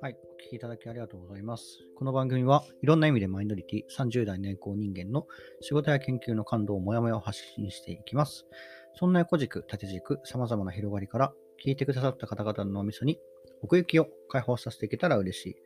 [0.00, 1.80] はい、お聞きいただきありがとうございます。
[1.98, 5.26] この番組はいろんな意味でマイノリティ、30代年功人間の
[5.60, 8.46] 仕事や研究の感動を、もやもやを発信していきます。
[8.94, 13.18] そんな横軸、縦軸、様々な広がりから聞いてくださった方々の脳みそに
[13.62, 15.56] 奥行きを解放させていけたら嬉しい。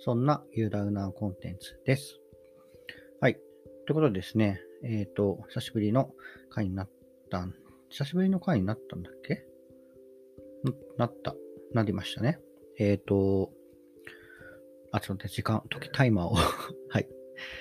[0.00, 2.18] そんなユーダウナーコンテンツです。
[3.20, 3.34] はい。
[3.34, 3.40] とい
[3.92, 6.10] うことでですね、えっ、と、久しぶりの
[6.50, 6.90] 回になっ
[7.30, 7.54] たん、
[7.94, 9.44] 久しぶりの回になったんだっけ？
[10.64, 11.36] ななった、
[11.72, 12.40] なりましたね。
[12.76, 13.52] えっ、と、
[14.90, 16.34] あ、ちょっと待って、時間、時、タイマーを。
[16.90, 17.08] はい。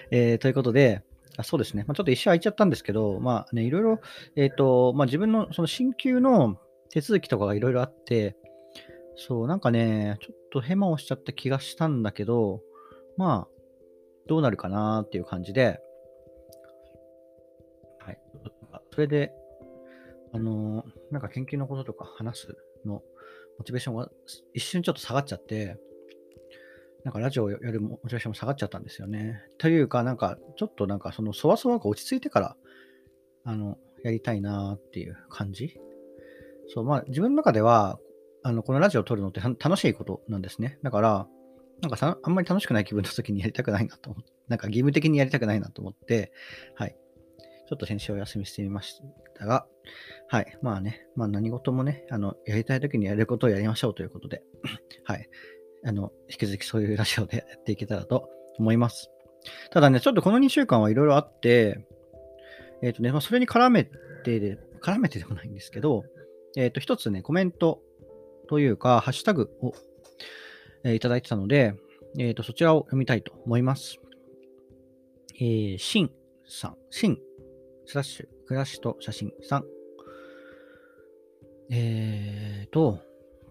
[0.10, 1.04] えー、ということで、
[1.38, 1.84] あそうですね。
[1.88, 4.00] まあ、ちょっと一瞬空いちゃったんですけど、まあね、いろいろ、
[4.36, 6.60] えっ、と、まあ自分のその進級の
[6.90, 8.36] 手続きとかがいろいろあって、
[9.16, 12.64] そう、なんかね、ちょっとヘマをしちゃった気がしたんだけど、
[13.18, 13.62] まあ、
[14.26, 15.80] どうなるかなっていう感じで、
[18.00, 18.20] はい。
[18.94, 19.32] それで、
[20.34, 23.02] あのなんか研究のこととか話すの、
[23.58, 24.10] モチベーションが
[24.54, 25.78] 一瞬ちょっと下がっちゃって、
[27.04, 29.42] なんかラジオをやるモチベーションも下がっちゃったんですよね。
[29.60, 32.56] というか、なんかちょっとなんかそのそわそわが落ち着いてから、
[33.46, 35.78] あの、やりたいなっていう感じ。
[36.74, 38.00] そう、まあ自分の中では、
[38.42, 40.80] あの、このラジオを撮るのって楽しいことなんですね。
[40.82, 41.28] だから、
[41.82, 46.32] なんかさあんまり楽しくない気分の時にやりたくないなと思って、なんか義務的にやりたくないなと思って、
[46.76, 46.96] はい。
[47.66, 49.02] ちょっと先週お休みしてみまし
[49.36, 49.66] たが、
[50.28, 50.58] はい。
[50.62, 54.42] まあね、まあ何事もね、あの、やりたい時にやることをやりましょうということで、
[55.06, 55.30] はい。
[55.86, 59.10] あの、引き続きそういうラジオで やっていけたらと思います。
[59.72, 61.86] ただね、ちょっとこの2週間はいろいろあって、
[62.82, 66.04] えっ、とね、まあ、それに絡めてで、絡めてでもないんですけど、
[66.58, 67.82] えっ、と、一つね、コメント
[68.48, 69.74] というか、ハッシュタグを、
[70.84, 71.76] えーいただいてたので、
[72.20, 74.00] えっ、と、そちらを読みたいと思います。
[75.36, 76.12] えー、シン
[76.46, 77.18] さん、シン、
[77.86, 79.66] スラッシュ、暮らしと写真さん。
[81.70, 83.00] えーと、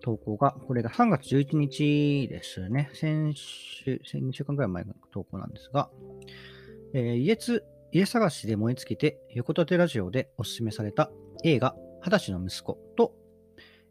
[0.01, 2.91] 投稿が、これが3月11日ですね。
[2.95, 5.91] 先週、先2週間くらい前の投稿なんですが、
[6.93, 11.11] えー家つ、家探しで燃え尽きて、横立てラジオでおすすめされた
[11.45, 13.15] 映画、二十歳の息子と、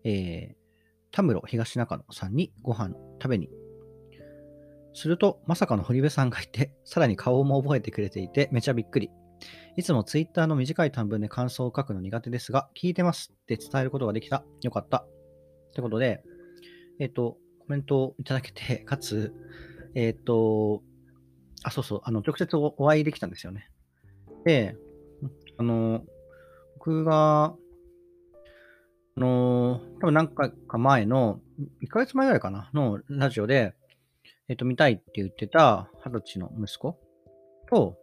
[0.03, 0.55] えー、
[1.11, 3.49] 田室東中野さんにご飯食べに。
[4.93, 9.09] すると、まさかの堀部さんがいて、さらに顔も覚えてくれていて、めちゃびっくり。
[9.78, 14.44] いつもツイッターの短い短文で感想を書くの苦手ですが、聞いてますって伝えることができた。
[14.62, 15.06] よかった。
[15.74, 16.24] ということで、
[17.00, 19.34] えっ、と、コメントをいただけて、 かつ、
[19.96, 20.84] えっ、と、
[21.63, 23.69] あ、そうそう、あの、直接おお会いできたんですよね。
[24.46, 24.75] で、
[25.58, 26.03] あの、
[26.75, 27.56] 僕が、
[29.16, 31.40] あの、多分何回か前の、
[31.81, 33.73] 1ヶ月前ぐらいかな、のラジオで、
[34.50, 37.00] えっ、と、見たいって言ってた二十歳の息子
[37.69, 37.97] と、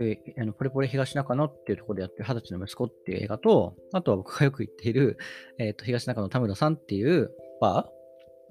[0.00, 5.18] えーあのポレポレ東中野っていうところでやってる二十歳の息子っていう映画と、あとは僕がよく行っている、
[5.58, 7.30] えっ、と、東中野田村さんっていう
[7.60, 7.88] バ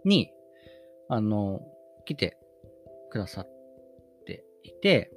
[0.05, 0.31] ーに、
[1.09, 1.61] あの、
[2.05, 2.37] 来て
[3.11, 3.49] くださっ
[4.25, 5.11] ていて、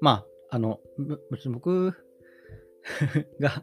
[0.00, 0.80] まあ、あの、
[1.30, 1.94] 別に僕
[3.40, 3.62] が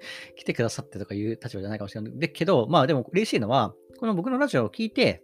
[0.36, 2.18] 来てくださってとかいう立場じゃないかもしれない。
[2.18, 5.22] でけど、まあでも嬉しいのは、この僕のラジオを聞いて、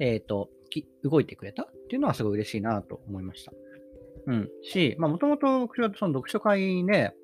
[0.00, 0.50] えっ、と、
[1.04, 3.52] 動いてくれたっていうのはすごい嬉しいなと思いました。
[4.26, 4.48] うん。
[4.62, 7.14] し、まあもともと僕はその読書会で、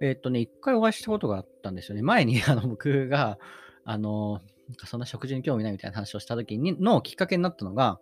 [0.00, 2.02] えっ、とね、一回お会いしたことがあったんですよね。
[2.02, 3.38] 前に あの僕が、
[3.84, 4.40] あの、
[4.86, 8.00] そんな食事に興味ないみたいな話をした時にのきっかけになったのが、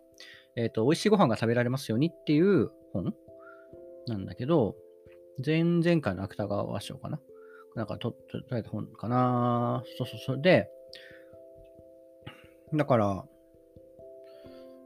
[0.55, 3.13] えっ、と、美味しいご飯が食べられますようにっていう本
[4.07, 4.75] なんだけど、
[5.43, 7.19] 前々回の芥川賞かな？
[7.75, 10.41] なんかと、と、とた本かなそうそうそう。
[10.41, 10.69] で、
[12.73, 13.25] だから、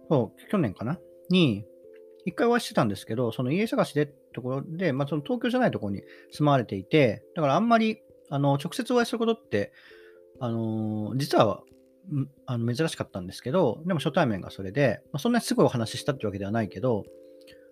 [0.09, 0.99] そう、去年かな
[1.29, 1.65] に、
[2.27, 9.71] 一回お会いしてたんですけど、その家探しでってところで、まあ、その東京じゃないところに住まわれていて、だからあんまり、あの、直接お会いすることって、
[10.41, 11.63] あのー実は、
[12.45, 17.05] あの珍しかったんですけど、でも初対面がそれで、まあ、そんなにすごいお話ししたってわけではないけど、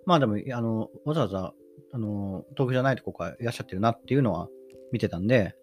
[0.06, 1.54] まあでも、あの、わざわざ、
[1.92, 4.48] あの、東京じゃないとこからいらっしゃってるなっていうのは
[4.94, 5.56] 見てたんで、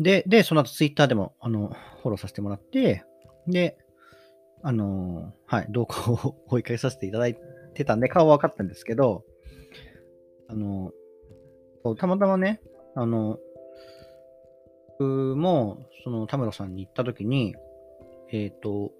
[0.00, 1.68] で、で、その後ツイッターでも、あの、
[2.02, 3.04] フォローさせてもらって、
[3.46, 3.76] で、
[4.62, 7.36] あの、はい、動向を 追いかけさせていただい
[7.72, 9.24] てたんで、顔は分かったんですけど、
[10.48, 10.92] あの、
[11.82, 12.60] そうたまたまね、
[12.94, 13.38] あの、
[14.98, 17.54] 僕も、その、田村さんに行った時に、
[18.32, 18.92] えっ、と、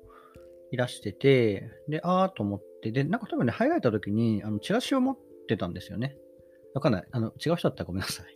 [0.70, 5.18] いらしてて、で、あーと思って、で、なんか多分ね、入られた時に、あの、チラシを持っ
[5.48, 6.16] てたんですよね。
[6.74, 7.04] わかんない。
[7.10, 8.26] あの、違う人だったらごめんなさい。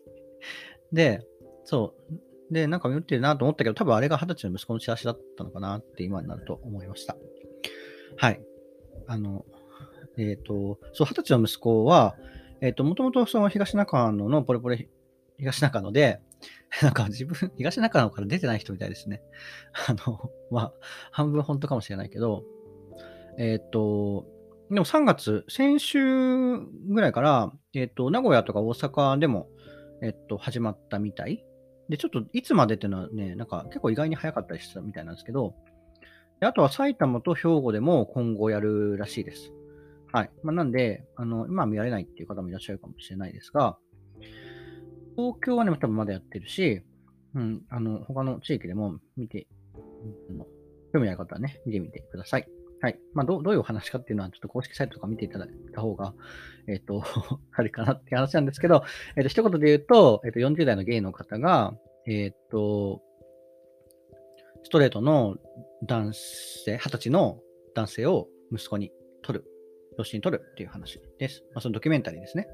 [0.92, 1.26] で、
[1.64, 2.52] そう。
[2.52, 7.16] で、なんか見てるなと思ったけど、多分あれが二十歳の息子のチラシだったのかなって今になると思いました。
[8.16, 8.44] はい。
[9.06, 9.46] あの、
[10.16, 12.16] えっ、と、そう、二十歳の息子は、
[12.60, 14.88] えっ、と、もともとその東中野のポレポレ
[15.38, 16.20] 東中野で、
[16.82, 19.22] なんか自分、東中野から出てない人みたいですね。
[19.88, 20.72] あの、まあ、
[21.10, 22.44] 半分本当かもしれないけど、
[23.38, 24.26] えっ、と、
[24.70, 29.48] でも3月、先週ぐらいから、えっ、と、名古屋とか大阪でも、
[30.02, 31.44] えっ、と、始まったみたい。
[31.88, 35.54] で、ちょっといつまでっていうのはね、なんか結構意外に早かったりしたみたいなんですけど、
[36.40, 39.52] であとは埼玉と兵庫でも今後やるらしいです。
[40.14, 40.30] はい。
[40.44, 43.76] まあ、なんで、あの、今見られないっていう方もいらっしゃるかもしれないですが、
[45.16, 46.82] 東京はね、多分まだやってるし、
[47.34, 49.48] うん、あの、他の地域でも見て、
[50.30, 50.38] うん、
[50.92, 52.46] 興味ある方はね、見てみてください。
[52.80, 53.00] はい。
[53.12, 56.14] まあ、どどういうお話かっていうのは、ちょっと公式サイトとか見ていただいた方が、
[56.68, 57.02] えっ、ー、と、
[57.50, 58.84] あれかなっていう話なんですけど、
[59.16, 61.76] えっ、ー、と、一言で言うと、えっ、ー、と、40代のゲイの方が、
[62.06, 63.02] えっ、と、
[64.62, 65.38] ストレートの
[65.82, 67.40] 男性、20歳の
[67.74, 69.44] 男性を息子に取る、
[69.98, 71.42] 養子に取るっていう話です。
[71.52, 72.48] まあ、そのドキュメンタリーですね。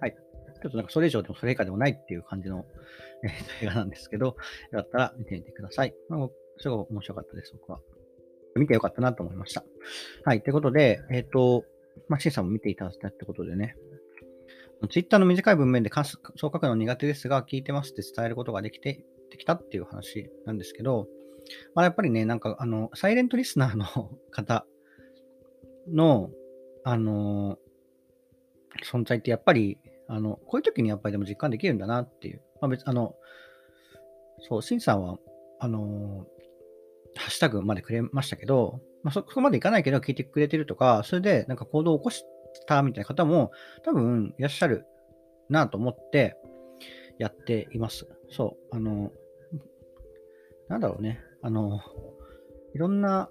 [0.00, 0.16] はい。
[0.62, 2.64] ちょっとなんかそれ以上でもそれ以下でもないっていう感じの、
[3.24, 4.34] えー、映画なんですけど、よ
[4.72, 5.94] かったら見てみてください。
[6.08, 6.28] まあ、
[6.58, 7.80] すごい面白かったです、僕は。
[8.56, 9.64] 見てよかったなと思いました。
[10.24, 10.42] はい。
[10.42, 11.64] ということで、えっ、ー、と、
[12.08, 13.76] まあ、シンさんも見ていただいたってことでね、
[14.90, 16.04] ツイッターの短い文面でそう
[16.40, 21.08] 書くの苦手ですが、聞いてますって伝えることができて、できたっていう話なんですけど、
[21.74, 23.84] まあ、やっぱりね、なんか、あの、サイレントリスナーの
[24.30, 24.66] 方
[25.88, 26.30] の、
[26.90, 27.58] あの、
[28.90, 32.40] 存在ってやっぱり、あの、こういう時にやっぱりでも実感できるんだなっていう。
[32.62, 33.14] まあ別、あの、
[34.48, 35.18] そう、シンさんは、
[35.60, 36.24] あの、
[37.14, 42.24] ハッシュタグまでくれましたけど、まあ、そこまでいかないけど聞いてくれてるとか、それでなんか行動を起こし
[42.66, 43.50] たみたいな方も
[43.84, 44.86] 多分いらっしゃる
[45.50, 46.36] なと思って
[47.18, 48.08] やっています。
[48.30, 48.76] そう。
[48.76, 49.12] あの、
[50.68, 51.20] なんだろうね。
[51.42, 51.82] あの、
[52.74, 53.28] いろんな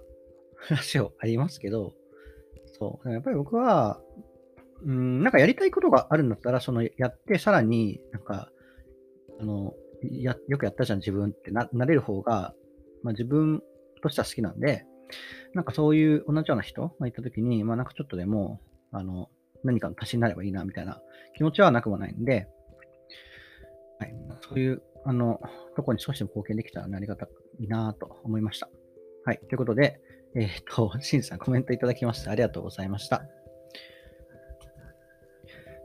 [0.58, 1.94] 話をありますけど、
[2.78, 3.12] そう。
[3.12, 4.00] やっぱり僕は、
[4.84, 8.50] うん、なんかやりたいことがあるんだったら、そのやってさらになんか、
[9.40, 12.54] あの、やよくやったじゃん自分ってななれる方が、
[13.02, 13.62] まあ、自分
[14.02, 14.84] としては好きなんで、
[15.54, 18.60] なんかそういう同じような人がいたときに、まあなんかちょっとでも、
[18.92, 19.28] あの、
[19.64, 21.00] 何かの足しになればいいな、みたいな
[21.36, 22.46] 気持ちはなくもないんで、
[23.98, 24.14] はい、
[24.48, 25.40] そういう、あの、
[25.74, 27.28] とこに少しでも貢献できたらありがた
[27.58, 28.68] いなと思いました。
[29.24, 29.38] はい。
[29.48, 30.00] ということで、
[30.34, 33.22] えっ、と、シンさんコメントいただきましてありがとうございました。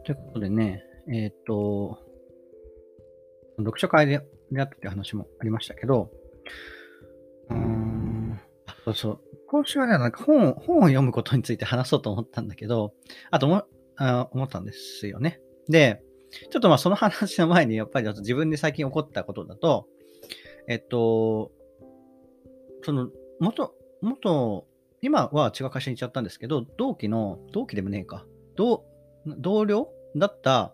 [0.05, 1.99] ということでね、えっ、と、
[3.57, 4.25] 読書会であっ
[4.55, 6.11] たって話もありましたけど、
[7.49, 8.39] うーん、
[8.85, 9.19] そうそう。
[9.47, 12.93] 今週はね、なんか本本を読むことについて話そうと思ったんだけど、
[13.31, 13.65] あとも
[13.97, 15.39] あ思ったんですよね。
[15.69, 16.01] で、
[16.51, 19.87] ちょっとまあその話の前に、やっぱり自分で最近起こったことだと、
[20.67, 21.51] えっと、
[22.83, 23.09] その、
[23.39, 24.67] 元、元、
[25.01, 28.83] 今は違う会社に行っちゃったんですけど、同期の、同期でもねえか、同、
[29.25, 30.73] 同僚だった、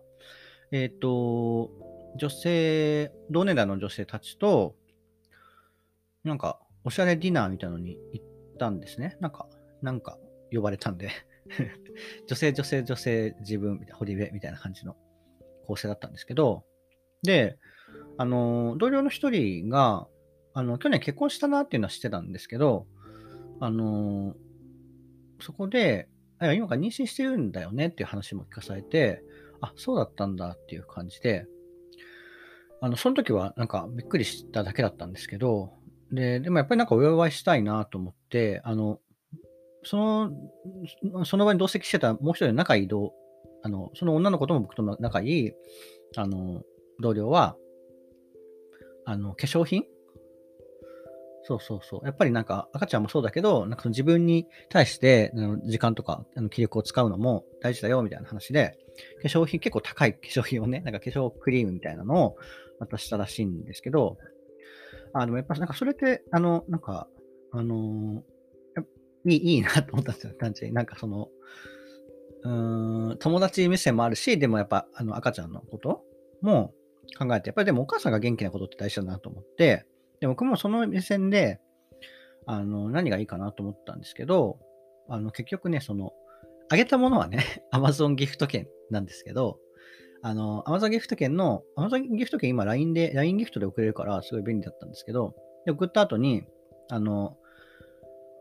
[0.71, 1.69] えっと、
[2.17, 4.75] 女性、同年代の女性たちと、
[6.23, 8.25] なんか、おしゃれディナーみたいなのに行っ
[8.57, 9.17] たんですね。
[9.19, 9.47] なんか、
[9.81, 10.17] なんか
[10.51, 11.09] 呼ばれたんで。
[12.27, 14.95] 女性、女性、女性、自分、堀部みたいな感じの
[15.65, 16.63] 構成だったんですけど、
[17.23, 17.57] で、
[18.17, 20.07] あの、同僚の一人が、
[20.53, 22.87] あの、去年結婚したなっていうのは知ってたんですけど、
[23.59, 24.35] あの、
[25.41, 26.07] そこで、
[26.41, 29.21] 今から妊娠してるんだよねっていう話も聞かされて、
[29.61, 31.45] あ、そうだったんだっていう感じで、
[32.81, 35.73] あの、その時はなんかびっくりしただけだったんですけど、
[36.11, 38.99] で、でもやっぱりなんかお祝いしたいなと思って、あの、
[39.83, 43.13] その、その場に同席してたもう一人の仲いい同、
[43.63, 45.51] あの、その女の子とも僕と仲いい、
[46.16, 46.63] あの、
[47.01, 47.57] 同僚は、
[49.06, 49.83] あの、化粧品
[51.49, 52.06] そうそうそう。
[52.06, 55.31] やっぱりなんか赤ちゃんもそうだけど、なんかその自分に対して
[55.65, 58.77] 時間とかあの気力を使うのも大事だよみたいな話で、
[59.23, 62.35] 化粧品、結構高い化粧品をね、なんか化粧クリームみたいなのを
[62.79, 64.18] 渡したらしいんですけど、
[65.13, 67.07] あ、でもやっぱなんかそれって、あの、なんか、
[67.51, 68.21] あの
[69.25, 70.75] いい、いいなと思ったんですよ、単純に。
[70.75, 71.29] なんかその、
[72.44, 76.03] うん、友達目線もあるし、でもやっぱ、あの、赤ちゃんのこと
[76.41, 76.73] も
[77.18, 79.85] 考えて、やっぱりでもお母さんが元気なことって大事だなと思って、
[80.19, 81.59] で、僕もその目線で、
[82.45, 84.59] あの、何がいいかなと思ったんですけど、
[85.07, 86.14] あの、結局ね、その、
[86.69, 89.59] あげたものはね、 Amazon ギフト券なんですけど、
[90.21, 95.35] あの、Amazon ギフト券の、Amazon ギフト券今 LINE で、LINE ギフトで送れるからすごい便利だったんですけど、
[95.66, 96.44] で送った後に、
[96.90, 97.38] あの、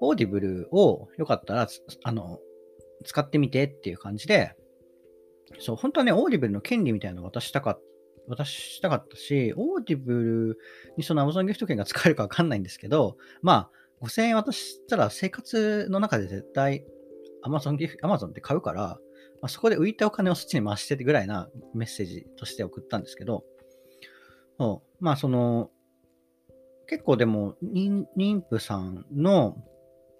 [0.00, 1.68] オーディブルをよかったら、
[2.04, 2.38] あの、
[3.04, 4.54] 使ってみてっていう感じで、
[5.58, 7.82] そう、本当はね、オーディブルの権利みたいなのを渡したかった。
[8.28, 10.58] 渡したかったし、オーディブル
[10.96, 13.70] にその Amazon ギフト券が使えるかわかんないんですけど、ま
[14.00, 16.84] あ、5000円渡したら生活の中で絶対
[17.44, 18.98] Amazon ギフ、Amazon って買うから、
[19.40, 23.44] まあ、そこで浮いたお金をそっちに回しててぐらいなメッセージとして送ったんですけど、
[24.58, 25.70] そうまあ、その、
[26.88, 29.56] 結構でも、妊妊婦さんの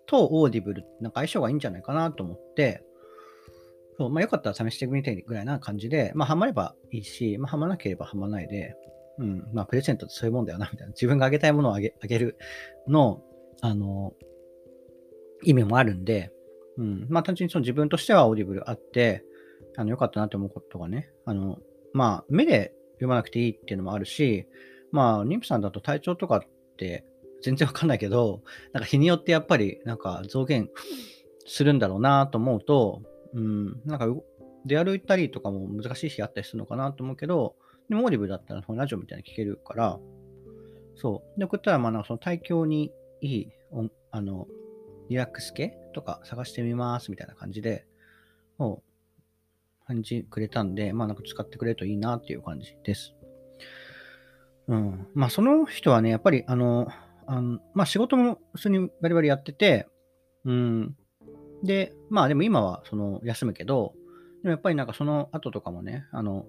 [0.07, 2.85] とオーディブル、なんか相性がいいんじゃないかなと思って、
[3.99, 8.77] そうまあ、よかったら試してみてぐらいな感じで、まあ、ハマればいいし、まあ、ハマなければハマないで、
[9.19, 10.93] うん、まあ、プレゼントってそういうもんだよな、みたいな。
[10.93, 12.39] 自分があげたいものをあげあげる
[12.87, 13.25] の、
[13.61, 14.15] あの、
[15.43, 16.31] 意味もあるんで、
[16.77, 19.25] うん、まあ、単純にその自分としてはオーディブルあって、
[19.77, 21.59] あの、よかったなって思うことがね、あの、
[21.93, 24.47] まあ、目で読まなくていいっていうのもあるし、
[24.93, 26.41] まあ、妊婦さんだと体調とかっ
[26.77, 27.05] て
[27.43, 30.71] 全然わかんないけど、なんか日によってやっぱりなんか増減
[31.47, 33.03] するんだろうなと思うと、
[33.35, 34.07] うん、なんか
[34.65, 37.57] 出歩いたりとかも難しい日あったりするのかなと思うけど、
[37.89, 39.99] でもオーディブだったらそのラジオみたいに聞けるから、
[40.95, 41.39] そう。
[41.39, 43.53] で、送ったら、まあ、なんかその体調にいい、
[44.11, 44.49] あの、
[45.09, 47.87] リラックス系とか探してみますみたいな感じで、
[48.59, 53.15] もう、感じくれたんで、まあなんか使ってくれるといいなっていう感じです。
[54.67, 55.07] うん。
[55.15, 56.89] まあその人はね、やっぱりあの、
[57.27, 59.87] あのまあ仕事も普通にバリバリやってて、
[60.45, 60.97] うん。
[61.63, 63.95] で、まあでも今はその休むけど、
[64.43, 66.47] でもやっぱりなんかその後とかもね、あの、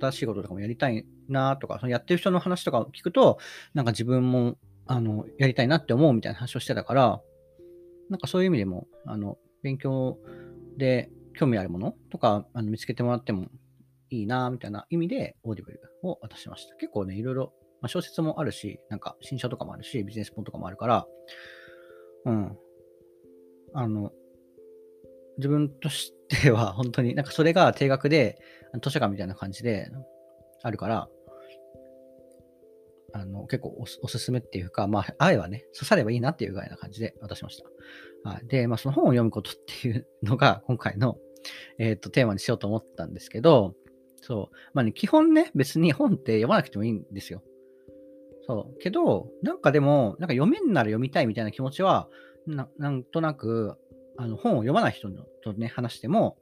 [0.00, 3.38] 新しいこととかもやりたいなとか、そのやってる人の話とかを聞くと、
[3.74, 7.20] なんか自分もあのやりたいなって思うみたいな話をしてたから、
[8.08, 10.18] なんかそういう意味でも、あの勉強
[10.76, 13.48] で興味あるものとかあの見つけてもらっても
[14.10, 16.74] いいなみたいな意味で、オーディブルを渡しました。
[16.76, 21.06] 結構ね、いろいろ、まあ、小説もあるし、なんか新書とかもあるし、ビジネス本とかもあるから、
[22.24, 22.56] うん。
[23.74, 24.12] あの、
[25.38, 28.38] 自分としては 本当になんかそれが定額で
[28.82, 29.90] 図書館みたいな感じで
[30.62, 31.08] あるから、
[33.14, 37.64] あの結構おすすめっていうか、まあ、愛はね、刺さればいいなっていうぐらいな感じで渡しました。
[38.28, 41.18] はい、で、まあ、その本を読むことっていうのが 今回の、
[41.78, 43.74] えーと、テーマにしようと思ったんですけど、
[44.20, 44.56] そう。
[44.74, 47.42] まあね、基本ね、別に本って読まなくてもいいんですよ。
[48.46, 48.78] そう。
[48.80, 52.08] けど、なんかでも、なんか読めんなら読みたいみたいな気持ちは、
[52.46, 53.76] なんとなく、
[54.18, 55.08] あの本を読まない人
[55.42, 56.36] とね、話しても、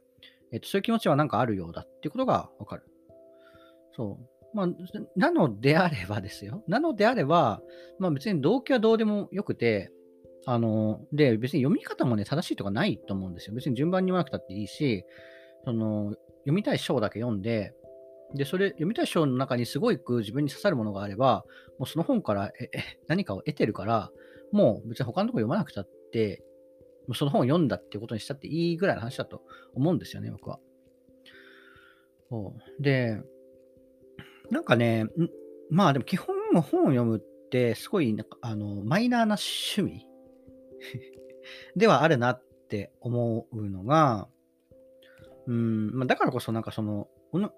[0.50, 2.84] えっと、そういう気持ちはなんかあるようだっていうことがわかる。
[3.94, 4.56] そう。
[4.56, 4.68] まあ、
[5.16, 6.64] なのであればですよ。
[6.66, 7.60] なのであれば、
[7.98, 9.92] まあ別に動機はどうでもよくて、
[10.46, 13.54] あの、で、別に読み方もね、正しいとかないと思うんですよ。
[13.54, 15.04] 別に順番に読まなくたっていいし、
[15.64, 16.14] その、
[16.44, 17.74] 読みたい章だけ読んで、
[18.34, 21.44] で、それ、読みたい章の中にすごい自分に刺さるものがあれば、
[21.78, 22.70] もうその本からえ
[23.08, 24.10] 何かを得てるから、
[24.52, 26.42] もう別に他のとこ読まなくたって
[27.14, 29.42] その本を読んだっていうことにしたっていいぐらいの話だと
[29.74, 30.58] 思うんですよね、僕は。
[32.80, 33.20] で、
[34.50, 35.06] なんかね、
[35.70, 37.20] まあでも基本本を読むっ
[37.50, 40.06] てすごいなんかあのマイナーな趣味？
[41.76, 44.28] ではあるなって思うのが、
[45.46, 47.08] うんまあ、だからこそなんかその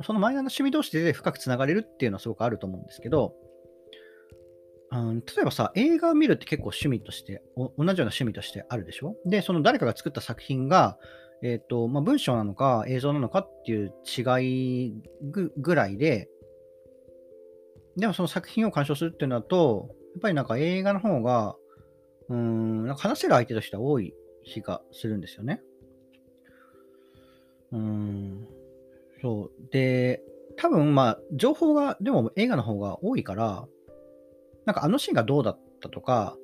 [0.03, 3.35] そのマイナーな趣味同士で深くつながれるっていうのはすごくあると思うんですけど、
[4.91, 9.17] うん、例えばさ、映画を見るって結構趣味として、同じような趣味としてあるでしょ？
[9.27, 10.99] で、その誰かが作った作品が、
[11.43, 16.29] えっ、ー、と、まあ、文章なのか映像なのかっていう違いぐらいで、
[17.97, 21.55] でもその作品を鑑賞するっていうのだと、やっぱりなんか映画の方が、
[22.29, 24.15] うん、なんか話せる相手としては多い
[24.45, 25.61] 気がするんですよね。
[27.73, 28.49] うん、
[29.21, 29.71] そう。
[29.71, 30.23] で、
[30.57, 33.69] 多分まあ、情報が、でも映画の方が多いから、
[34.69, 36.37] なんかあのシーンがどうだったとか、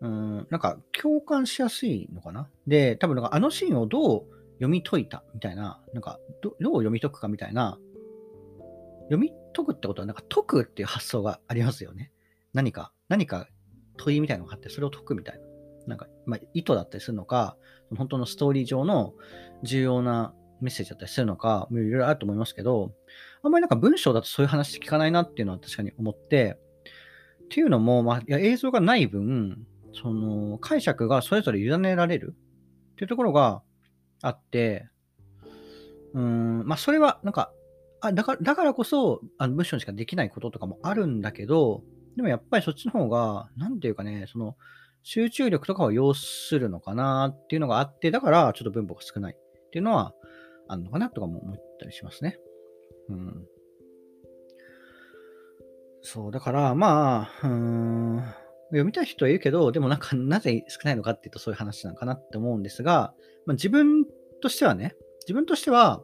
[0.00, 2.48] うん、なんか共感しやすいのかな？
[2.66, 4.22] で、多分なんかあのシーンをどう
[4.54, 7.78] 読み解いたみたいな、なんかどどう読み解くかみたいな、
[9.04, 12.10] 読み解くってことはなんか解くっていう発想がありますよね。
[12.52, 13.46] 何か、何か
[13.96, 15.44] 問いみたいなのがあって、それを解くみたいな。
[15.86, 17.56] なんか、まあ、意図だったりするのか、
[17.96, 19.14] 本当のストーリー上の
[19.62, 22.92] 重要なメッセージだったりするのか、いろいろあると思いますけど、
[23.42, 26.58] あんまりなんか文章だとそういう話聞かないなっていうのは確かに思って、
[27.50, 32.36] っていうのも、まあ、映像がない分、その解釈がそれぞれ委ねられる
[32.92, 33.62] っていうところが
[34.22, 34.88] あって、
[36.14, 37.52] うん、まあ、それはなんか、
[38.02, 41.82] あだからだからこそあの文章にしかできないこととかもあるんだけど、
[42.14, 44.56] でもやっぱりそっちの方が、なんていうかね、その
[45.02, 50.14] 集中力とかを要するのかなっていうのがあって、だからちょっと文法が少ないっていうのは
[50.68, 52.38] あるのかなとかも思ったりしますね。
[53.08, 53.46] うん。
[56.02, 58.22] そう、だから、まあ、うん、
[58.70, 63.14] 読みたい人はいるけど、でもなんか、なぜ少ないのかっていうと、そういう話なのかなって思うんですが、
[63.46, 64.04] まあ、自分
[64.40, 66.02] としてはね、自分としては、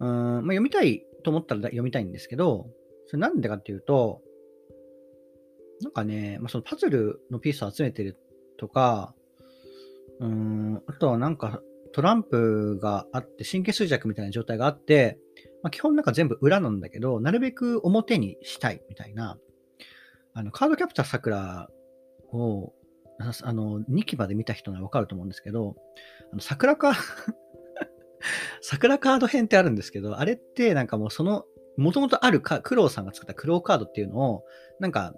[0.00, 2.70] うん、まあ、読みたいと思ったら読みたいんですけど、
[3.06, 4.20] それなんでかっていうと、
[5.80, 8.16] なんかね、まあ、そのパズルのピースを集めてる
[8.58, 9.14] とか、
[10.20, 11.62] うん、あとはなんか
[11.92, 15.18] トランプがあって、神経衰弱みたいな状態があって、
[15.62, 19.38] まあ、基本なんか全部裏なんだけど、なるべく表にしたいみたいな、
[20.34, 21.68] あの、カードキャプターさくら
[22.32, 22.72] を、
[23.42, 25.76] あの、2期まで見た人ならわかると思うんですけど、
[26.32, 26.94] あの、桜カ
[28.60, 31.44] 桜カード編ってあるんですけど、あれってなんかもうその、
[31.76, 34.44] もともとあるか、クロウさんが作ったクロウカードっていうのを、
[34.80, 35.14] なんか、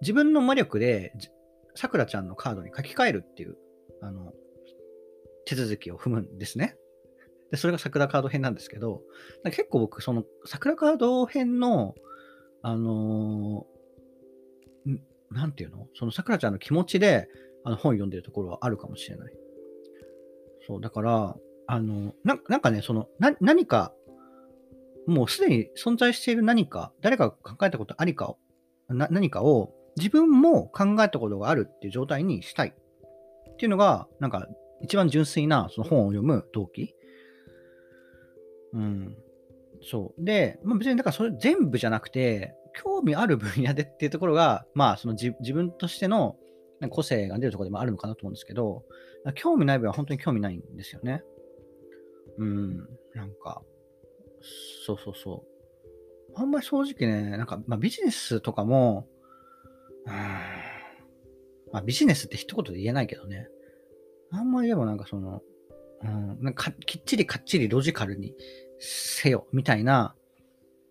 [0.00, 1.12] 自分の魔力で、
[1.74, 3.56] さくらちゃんのカードに書き換えるっていう、
[4.02, 4.32] あの、
[5.46, 6.76] 手続きを踏むんですね。
[7.50, 9.02] で、それが桜カード編なんですけど、
[9.44, 11.94] 結構僕、その桜カード編の、
[12.62, 14.98] あのー、
[15.30, 15.86] なんていうの？
[15.94, 17.28] その桜ちゃんの気持ちで
[17.64, 19.32] あの本読んでるところはあるかもしれない。
[20.66, 21.36] そう、だから、
[21.68, 23.92] あの、ななんかね、その、な何か、
[25.06, 28.38] もうすでに存在している何か、誰かが考えたことありかを、
[28.88, 34.48] な何かを自分も考えたことがあるっていう状態にしたいっていうのが、なんか
[34.82, 36.95] 一番純粋なその本を読む動機。
[38.72, 39.16] うん。
[39.82, 40.24] そう。
[40.24, 46.36] で、まあ、別にだからそれ全部じゃなくて、興味ある分野でっていうところが、まあその自分としての
[46.90, 48.84] 個性が出るところでもあるのかなと思うんですけど、
[49.34, 51.22] 興味ない分は本当に興味ないんですよね。
[52.38, 52.76] うん。
[53.14, 53.62] なんか、
[54.86, 56.32] そうそうそう。
[56.34, 59.08] あんまり正直ね、なんか、まあ、ビジネスとかも、
[60.04, 60.12] うん、
[61.72, 63.48] まあ、ビジネスって一言で言えないけどね。
[64.30, 65.40] あんまりでもなんかその、
[66.02, 68.34] うん、なんかきっちりかっちりロジカルに
[68.78, 70.14] せよ、みたいな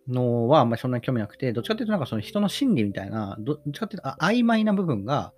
[0.08, 5.32] のはあんまりそんなに興味なくて、どっちかっていうとなんかその人の心理みたいな、どっちかっていうと曖昧な部分が、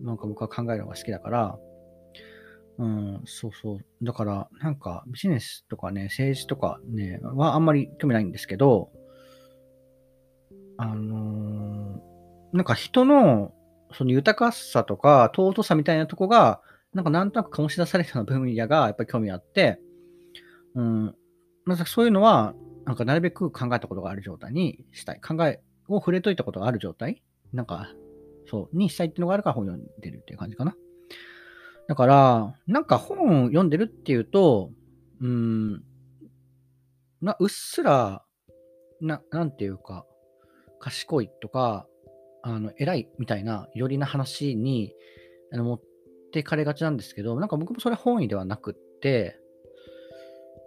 [0.00, 1.58] なんか僕は考えるのが好きだから、
[2.78, 3.78] うん、そうそう。
[4.02, 8.90] だから、なんかビジネスとかね、政治とかね、はあんまり興味ないんですけど、
[10.78, 13.52] あのー、なんか人の
[13.92, 16.60] その豊かさとか尊さみたいなとこが、
[16.94, 19.80] なんかなんとなく醸し出されたような分野がやっぱり興味あって、
[20.74, 21.14] うん、
[21.66, 25.20] なんかそういうのは、なんかなるべく考えたことがある状態にしたい。
[25.20, 27.22] 考えを触れといたことがある状態？
[27.52, 27.88] なんか、
[28.50, 30.74] そう、にしたいっていうのがあるから本読んでるっていう感じかな。
[31.88, 34.70] だから、なんか本を読んでるっていうと、
[35.20, 35.84] うん、
[37.20, 38.24] な、うっすら、
[39.00, 40.04] な、なんていうか、
[40.80, 41.86] 賢いとか、
[42.42, 44.92] あの、偉いみたいな、よりな話に、
[45.52, 45.80] あの、持っ
[46.32, 49.38] てかれがちなんですけど、なんか僕もそれ本意ではなくって、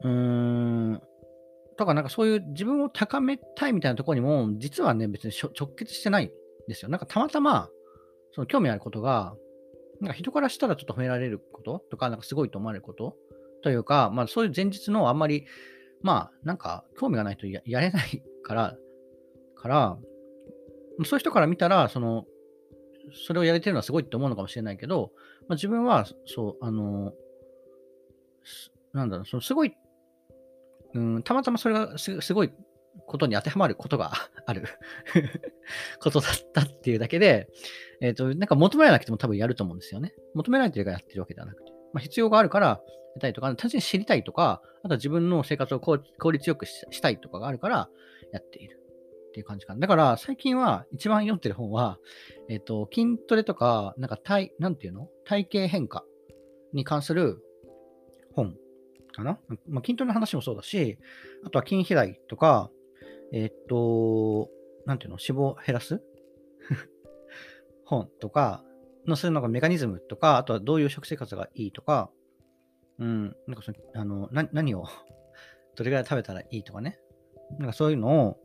[0.04, 1.02] うーん、
[1.78, 6.30] とかなんかそういう自分を高めたいみたいなところにも、実はね、別に直結してないん
[6.68, 6.90] ですよ。
[6.90, 7.70] なんかたまたま、
[8.34, 9.36] その興味あることが、
[10.02, 13.16] なんか人からしたらちょっと褒められることとか、なんかすごいと思われること
[13.64, 15.46] というか、まあそういう前日のあんまり、
[16.02, 18.76] まあなんか興味がないとやれないから、
[19.56, 19.98] から、
[21.06, 22.26] そういう人から見たら、その、
[23.14, 25.12] それをやれてるのはすごいって思うのかもしれないけど、
[25.48, 27.14] まあ、自分は、そう、あの、
[28.94, 29.76] なんだろう、そのすごい、
[30.94, 32.52] うん、たまたまそれがすごい
[33.06, 34.12] ことに当てはまることが
[34.46, 34.64] ある
[36.00, 37.50] ことだったっていうだけで、
[38.02, 40.14] えっ、ー、と、なんか求められなくても多分やると思うんですよね。
[40.34, 41.72] 求められてるからやってるわけではなくて。
[41.94, 42.82] まあ、必要があるから
[43.16, 46.00] やたいとか、単純に知りたいとか、あとは自分の生活を効
[46.32, 47.90] 率よくしたいとかがあるから
[48.32, 48.80] やっている
[49.30, 49.80] っていう感じかな。
[49.80, 51.98] だから最近は一番読んでる本は、
[52.50, 55.10] えっ、と、筋トレとか、なんか体、なんていうの？
[55.26, 56.04] 体型変化
[56.74, 57.42] に関する
[58.34, 58.56] 本
[59.14, 61.00] かな、まあ、筋トレの話もそうだし、
[61.44, 62.70] あとは筋肥大とか、
[63.34, 64.50] えっと、
[64.86, 66.02] なんていうの、脂肪を減らす？
[67.86, 68.64] 本とか、
[69.08, 72.12] のそういうのがメカニズムとか、あとはどういう食生活がいいとか、
[73.00, 74.86] うん、なんかその、あの、な何を
[75.76, 77.00] どれぐらい食べたらいいとかね。
[77.60, 78.38] なんかそういうのを、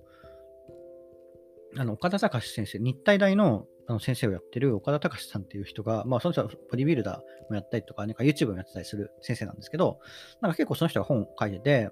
[1.80, 9.98] あの、岡田隆先生、日体大のあの先生をやってる岡田隆さんっていう人が、まあ、その人はボディビルダーもやったりとか、なんか YouTube もやってたりする先生なんですけど、
[10.42, 11.88] なんか結構その人が本を書いてて、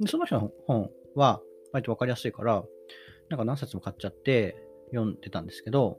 [0.00, 1.40] でその人の本は
[1.72, 2.62] 割とわかりやすいから、
[3.30, 4.54] なんか何冊も買っちゃって
[4.92, 5.98] 読んでたんですけど、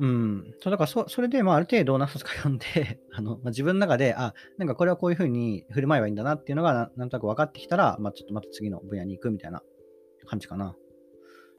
[0.00, 0.54] うん。
[0.60, 9.62] そう、だからそ、それで、まあ、ある程度何冊か読んで、 あの、まあ、自分の中で、あ、なんかこれはこういうふうに振る舞えばいいんだなっていうのがな、なんとなく分かってきたら、まあ、ちょっとまた次の分野に行くみたいな
[10.26, 10.76] 感じかな。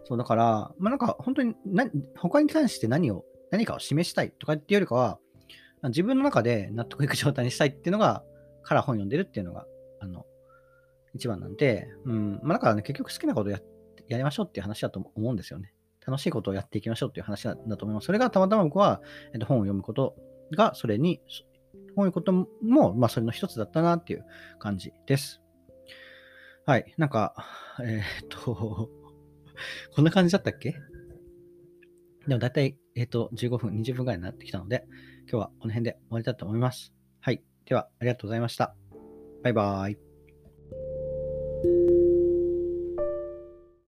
[0.04, 1.86] そう、だから、まあなんか本当にな、
[2.18, 5.20] 他に関して何を、何かを示したいとかっていうよりかは、
[5.86, 8.24] 自分の中で納得いく状態にしたいっていうのが、
[8.64, 9.66] から本読んでるっていうのが、
[10.00, 10.26] あの、
[11.14, 13.60] 一番なんで、うん、まあだからね、結局好きなことをや
[14.08, 15.74] やりましょうっていう話だと思うんですよね。
[16.06, 18.06] 楽しいことをやっていきましょうっていう話だと思います。
[18.06, 19.02] それがたまたま僕は、
[19.34, 20.16] えっと、本を読むこと
[20.56, 21.22] が、それに、
[21.96, 24.26] 本を読むことも、まあそれの一つだったなっていう
[24.60, 25.42] 感じです。
[26.66, 26.94] はい。
[26.98, 27.36] なんか、
[27.84, 28.90] えー、っと、
[29.96, 30.76] こんな感じだったっけ？
[32.28, 34.86] でも大体、えっ、ー、と、15分、20分ぐらいになってきたので、
[35.22, 36.94] 今日はこの辺で終わりたいと思います。
[37.20, 37.44] はい。
[37.66, 38.76] では、ありがとうございました。
[39.44, 40.11] バイバーイ。